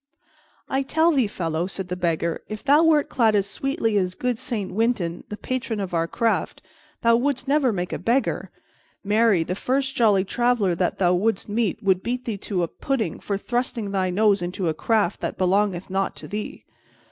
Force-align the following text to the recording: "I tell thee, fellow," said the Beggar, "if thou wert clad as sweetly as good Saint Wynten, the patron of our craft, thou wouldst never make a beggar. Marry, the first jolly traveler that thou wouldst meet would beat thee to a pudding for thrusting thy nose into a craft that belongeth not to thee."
"I 0.67 0.81
tell 0.81 1.11
thee, 1.11 1.27
fellow," 1.27 1.67
said 1.67 1.89
the 1.89 1.95
Beggar, 1.95 2.41
"if 2.47 2.63
thou 2.63 2.83
wert 2.83 3.07
clad 3.07 3.35
as 3.35 3.45
sweetly 3.45 3.99
as 3.99 4.15
good 4.15 4.39
Saint 4.39 4.71
Wynten, 4.71 5.23
the 5.29 5.37
patron 5.37 5.79
of 5.79 5.93
our 5.93 6.07
craft, 6.07 6.63
thou 7.03 7.15
wouldst 7.17 7.47
never 7.47 7.71
make 7.71 7.93
a 7.93 7.99
beggar. 7.99 8.49
Marry, 9.03 9.43
the 9.43 9.53
first 9.53 9.93
jolly 9.95 10.23
traveler 10.25 10.73
that 10.73 10.97
thou 10.97 11.13
wouldst 11.13 11.49
meet 11.49 11.83
would 11.83 12.01
beat 12.01 12.25
thee 12.25 12.39
to 12.39 12.63
a 12.63 12.67
pudding 12.67 13.19
for 13.19 13.37
thrusting 13.37 13.91
thy 13.91 14.09
nose 14.09 14.41
into 14.41 14.67
a 14.67 14.73
craft 14.73 15.21
that 15.21 15.37
belongeth 15.37 15.91
not 15.91 16.15
to 16.15 16.27
thee." 16.27 16.65